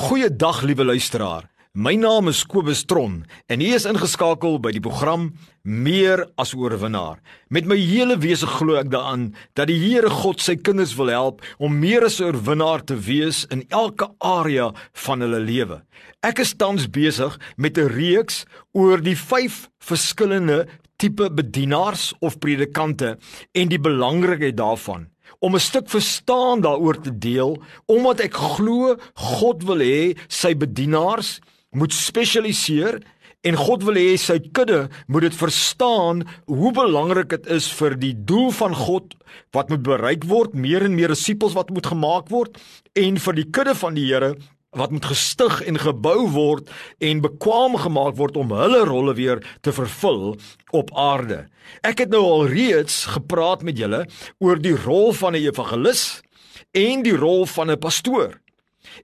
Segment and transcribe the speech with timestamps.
[0.00, 1.44] Goeiedag liewe luisteraar.
[1.76, 3.18] My naam is Kobus Tron
[3.52, 5.26] en u is ingeskakel by die program
[5.60, 7.18] Meer as oorwinnaar.
[7.52, 9.26] Met my hele wese glo ek daaraan
[9.60, 13.44] dat die Here God sy kinders wil help om meer as 'n oorwinnaar te wees
[13.52, 14.72] in elke area
[15.04, 15.82] van hulle lewe.
[16.24, 23.18] Ek is tans besig met 'n reeks oor die 5 verskillende tipe bedienaars of predikante
[23.52, 29.62] en die belangrikheid daarvan om 'n stuk verstaan daaroor te deel omdat ek glo God
[29.62, 31.40] wil hê sy bedienaars
[31.70, 33.00] moet spesialiseer
[33.40, 38.14] en God wil hê sy kudde moet dit verstaan hoe belangrik dit is vir die
[38.14, 39.14] doel van God
[39.56, 42.58] wat moet bereik word meer en meer disippels wat moet gemaak word
[42.94, 44.34] en vir die kudde van die Here
[44.70, 46.70] wat moet gestig en gebou word
[47.02, 50.36] en bekwam gemaak word om hulle rolle weer te vervul
[50.70, 51.46] op aarde.
[51.82, 54.04] Ek het nou al reeds gepraat met julle
[54.38, 56.22] oor die rol van 'n evangelis
[56.70, 58.38] en die rol van 'n pastoor.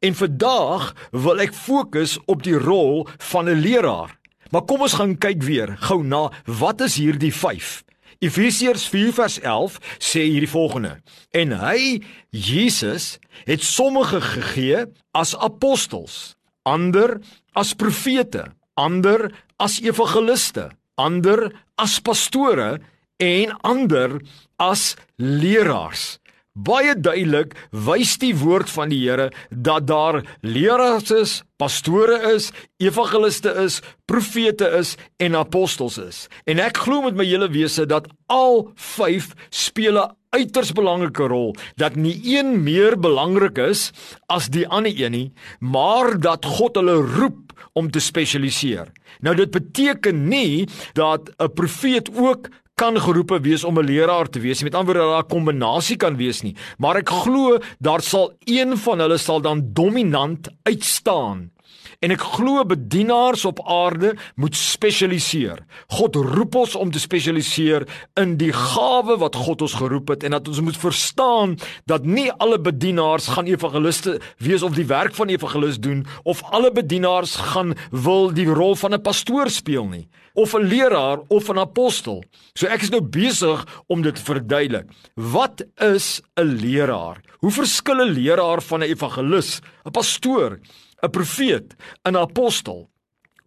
[0.00, 4.18] En vandag wil ek fokus op die rol van 'n leraar.
[4.50, 7.84] Maar kom ons gaan kyk weer gou na wat is hierdie 5?
[8.18, 17.20] Efesiërs 4:11 sê hierdie volgende: En hy Jesus het sommige gegee as apostels, ander
[17.52, 22.80] as profete, ander as evangeliste, ander as pastore
[23.16, 24.20] en ander
[24.56, 26.18] as leraars.
[26.54, 33.50] Baie duidelik wys die woord van die Here dat daar leraars is, pastore is, evangeliste
[33.58, 36.28] is, profete is en apostels is.
[36.46, 41.56] En ek glo met my hele wese dat al 5 speel 'n uiters belangrike rol,
[41.74, 43.90] dat nie een meer belangrik is
[44.30, 48.92] as die ander een nie, maar dat God hulle roep om te spesialiseer.
[49.20, 54.40] Nou dit beteken nie dat 'n profeet ook kan geroepe wees om 'n leraar te
[54.40, 54.62] wees.
[54.62, 58.76] Met ander woorde, daar 'n kombinasie kan wees nie, maar ek glo daar sal een
[58.76, 61.53] van hulle sal dan dominant uitstaan.
[62.00, 65.64] En ek glo bedienaars op aarde moet spesialiseer.
[65.98, 67.86] God roep ons om te spesialiseer
[68.20, 71.56] in die gawe wat God ons geroep het en dat ons moet verstaan
[71.90, 76.72] dat nie alle bedienaars gaan evangeliste wees of die werk van evangelis doen of alle
[76.72, 81.58] bedienaars gaan wil die rol van 'n pastoor speel nie of 'n leraar of 'n
[81.58, 82.24] apostel.
[82.54, 84.86] So ek is nou besig om dit te verduidelik.
[85.14, 87.20] Wat is 'n leraar?
[87.38, 90.58] Hoe verskil 'n leraar van 'n evangelis, 'n pastoor?
[91.04, 91.76] 'n profeet,
[92.08, 92.88] 'n apostel.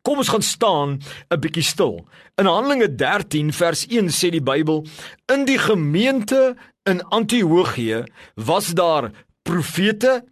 [0.02, 0.90] Kom ons gaan staan
[1.30, 2.08] 'n bietjie stil.
[2.38, 4.86] In Handelinge 13 vers 1 sê die Bybel:
[5.34, 8.04] In die gemeente in Antiochië
[8.36, 10.24] was daar profete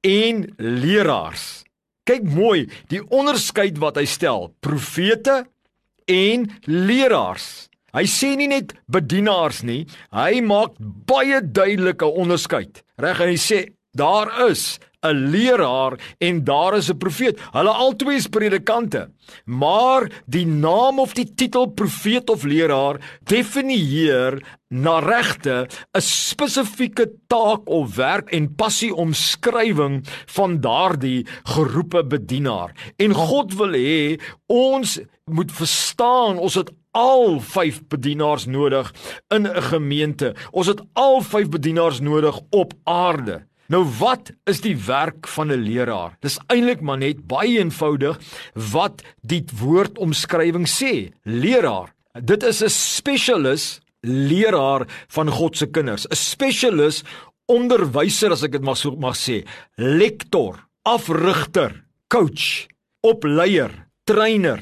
[0.00, 1.62] en leraars.
[2.02, 5.46] Kyk mooi die onderskeid wat hy stel: profete
[6.06, 7.68] en leraars.
[7.90, 12.84] Hy sê nie net bedienaars nie, hy maak baie duidelike onderskeid.
[13.02, 13.60] Reg en hy sê
[13.92, 17.40] daar is 'n leraar en daar is 'n profeet.
[17.50, 19.10] Hulle albei is predikante.
[19.44, 27.68] Maar die naam of die titel profeet of leraar definieer na regte 'n spesifieke taak
[27.68, 32.92] of werk en passie omskrywing van daardie geroepe bedienaar.
[32.96, 38.94] En God wil hê ons moet verstaan ons het al 5 bedienaars nodig
[39.28, 40.34] in 'n gemeente.
[40.50, 43.49] Ons het al 5 bedienaars nodig op aarde.
[43.70, 46.16] Nou wat is die werk van 'n leraar?
[46.20, 48.18] Dis eintlik maar net baie eenvoudig
[48.54, 51.12] wat die woordomskrywing sê.
[51.22, 51.94] Leraar.
[52.20, 57.04] Dit is 'n spesialis leraar van God se kinders, 'n spesialis
[57.46, 62.66] onderwyser as ek dit mag so mag sê, lektor, afrigter, coach,
[63.02, 64.60] opleier, trainer,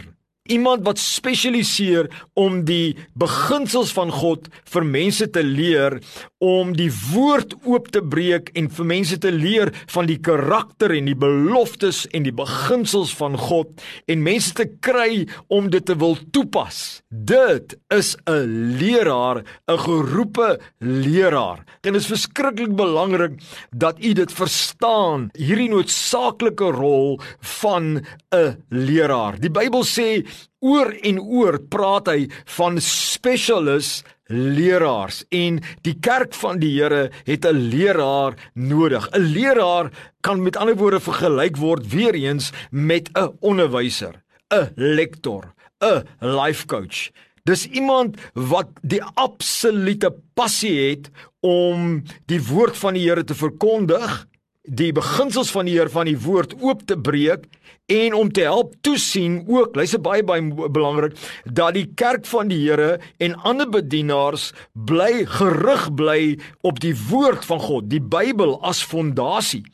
[0.48, 5.98] iemand wat spesialiseer om die beginsels van God vir mense te leer
[6.38, 11.08] om die woord oop te breek en vir mense te leer van die karakter en
[11.10, 16.16] die beloftes en die beginsels van God en mense te kry om dit te wil
[16.32, 17.02] toepas.
[17.10, 21.64] Dit is 'n leraar, 'n geroepe leraar.
[21.82, 29.40] En dit is verskriklik belangrik dat u dit verstaan, hierdie noodsaaklike rol van 'n leraar.
[29.40, 30.26] Die Bybel sê
[30.60, 37.46] oor en oor praat hy van specialist leraars en die kerk van die Here het
[37.46, 39.08] 'n leraar nodig.
[39.12, 39.90] 'n Leraar
[40.20, 46.66] kan met ander woorde vergelyk word weer eens met 'n onderwyser, 'n lektor, 'n life
[46.66, 47.10] coach.
[47.44, 54.26] Dis iemand wat die absolute passie het om die woord van die Here te verkondig
[54.68, 57.46] die beginsels van die Heer van die woord oop te breek
[57.88, 62.60] en om te help toesien ook, luister baie baie belangrik, dat die kerk van die
[62.66, 66.20] Here en ander bedienaars bly gerig bly
[66.68, 69.64] op die woord van God, die Bybel as fondasie.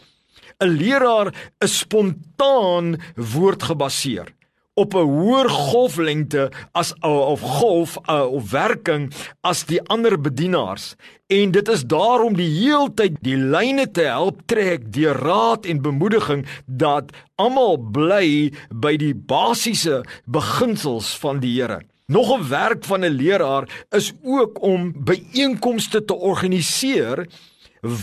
[0.63, 4.31] 'n Leraar is spontaan woordgebaseer
[4.75, 10.95] op 'n hoër golflengte as of golf uh, of werking as die ander bedienaars
[11.27, 16.47] en dit is daarom die heeltyd die lyne te help trek deur raad en bemoediging
[16.67, 21.81] dat almal bly by die basiese beginsels van die Here.
[22.07, 27.27] Nog 'n werk van 'n leraar is ook om byeenkomste te organiseer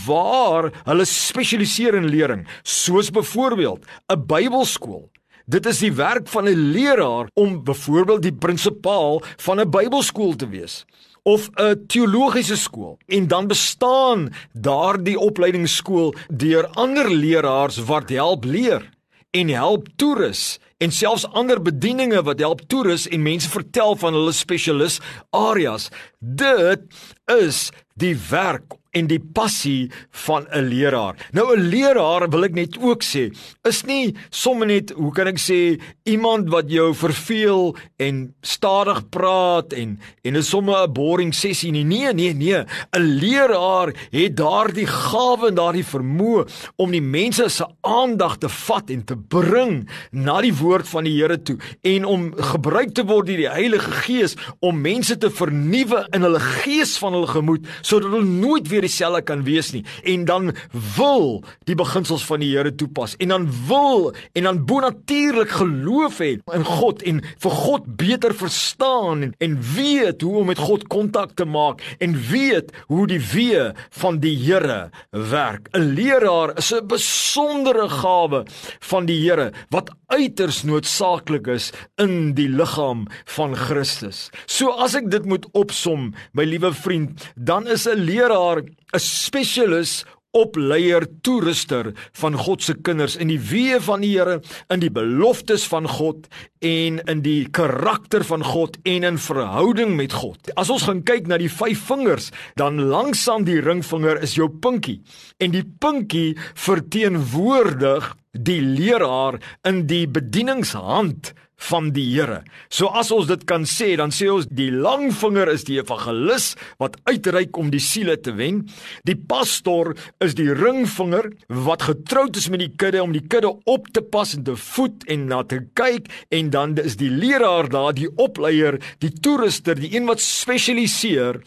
[0.07, 5.10] waar hulle spesialiseer in lering, soos byvoorbeeld 'n Bybelskool
[5.51, 10.47] Dit is die werk van 'n leraar om byvoorbeeld die prinsipaal van 'n Bybelskool te
[10.47, 10.85] wees
[11.23, 12.97] of 'n teologiese skool.
[13.07, 18.89] En dan bestaan daardie opleidingsskool deur ander leraars wat help leer
[19.31, 24.31] en help toerus en selfs ander bedieninge wat help toerus en mense vertel van hulle
[24.31, 24.99] spesialis
[25.29, 25.89] areas.
[26.19, 26.79] Dit
[27.25, 29.91] is die werk en die passie
[30.25, 31.15] van 'n leraar.
[31.31, 33.31] Nou 'n leraar wil ek net ook sê,
[33.63, 39.73] is nie sommer net, hoe kan ek sê, iemand wat jou verveel en stadig praat
[39.73, 41.83] en en is sommer 'n boring sessie nie.
[41.83, 42.63] Nee, nee, nee.
[42.91, 48.89] 'n Leraar het daardie gawe en daardie vermoë om die mense se aandag te vat
[48.89, 53.27] en te bring na die woord van die Here toe en om gebruik te word
[53.27, 58.09] deur die Heilige Gees om mense te vernuwe in hulle gees van hulle gemoed sodat
[58.09, 59.83] hulle nooit weer dieselfde kan wees nie.
[60.03, 60.51] En dan
[60.97, 63.15] wil die beginsels van die Here toepas.
[63.17, 69.27] En dan wil en dan bonatuurlik geloof hê in God en vir God beter verstaan
[69.27, 73.69] en, en weet hoe om met God kontak te maak en weet hoe die wee
[74.01, 75.69] van die Here werk.
[75.71, 78.45] 'n leraar is 'n besondere gawe
[78.79, 81.71] van die Here wat uiters noodsaaklik is
[82.01, 84.29] in die liggaam van Christus.
[84.45, 90.03] So as ek dit moet opsom, my liewe vriend, dan is 'n leraar 'n spesialis
[90.37, 91.91] opleier toeruster
[92.21, 94.39] van God se kinders in die weë van die Here,
[94.71, 96.27] in die beloftes van God
[96.63, 100.51] en in die karakter van God en in verhouding met God.
[100.59, 104.99] As ons gaan kyk na die vyf vingers, dan langsaan die ringvinger is jou pinkie
[105.41, 111.33] en die pinkie verteenwoordig die leraar in die bedieningshand
[111.69, 112.41] van die Here.
[112.73, 116.51] So as ons dit kan sê, dan sê ons die lang vinger is die evangelis
[116.81, 118.63] wat uitreik om die siele te wen.
[119.07, 119.93] Die pastor
[120.23, 121.31] is die ringvinger
[121.67, 125.05] wat getroud is met die kudde om die kudde op te pas en te voed
[125.11, 129.93] en na te kyk en dan is die leraar daar, die opleier, die toerister, die
[129.95, 131.41] een wat spesialiseer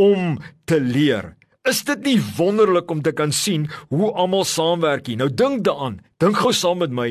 [0.00, 1.34] om te leer.
[1.68, 5.18] Is dit nie wonderlik om te kan sien hoe almal saamwerk nie?
[5.20, 5.98] Nou dink daaraan.
[6.16, 7.10] Dink gou saam met my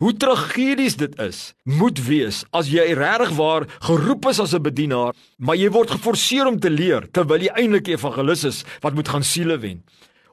[0.00, 1.40] hoe tragedies dit is.
[1.68, 6.46] Moet wees as jy regtig waar geroep is as 'n bedienaar, maar jy word geforseer
[6.46, 9.84] om te leer terwyl jy eintlik evangelis is wat moet gaan siele wen.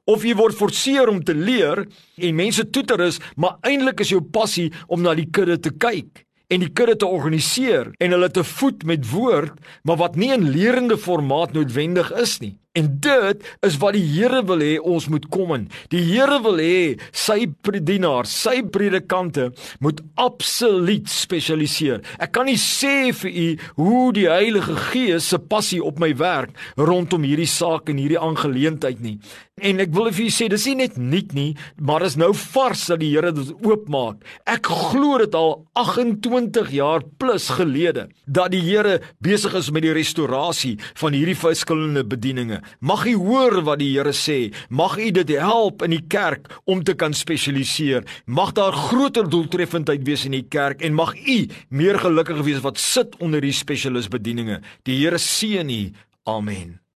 [0.05, 4.09] Of jy word geforseer om te leer en mense toe te rus, maar eintlik is
[4.09, 8.29] jou passie om na die kudde te kyk en die kudde te organiseer en hulle
[8.31, 12.55] te voed met woord, maar wat nie in lerende formaat noodwendig is nie.
[12.77, 15.65] En dit is wat die Here wil hê ons moet kom in.
[15.93, 19.49] Die Here wil hê sy predienaars, sy predikante
[19.83, 22.03] moet absoluut spesialiseer.
[22.21, 23.47] Ek kan nie sê vir u
[23.81, 29.01] hoe die Heilige Gees se passie op my werk rondom hierdie saak en hierdie aangeleentheid
[29.03, 29.17] nie.
[29.57, 31.51] En ek wil vir u sê dis nie net nuut nie,
[31.81, 34.21] maar is nou vars dat die Here dit oopmaak.
[34.45, 39.95] Ek glo dit al 28 jaar plus gelede dat die Here besig is met die
[39.97, 42.61] restaurasie van hierdie verskillende bedieninge.
[42.79, 44.53] Mag u hoor wat die Here sê.
[44.69, 48.05] Mag u dit help in die kerk om te kan spesialiseer.
[48.25, 52.77] Mag daar groter doeltreffendheid wees in die kerk en mag u meer gelukkig wees wat
[52.81, 54.61] sit onder die spesialisbedieninge.
[54.83, 55.91] Die Here seën u.
[56.27, 56.86] Amen.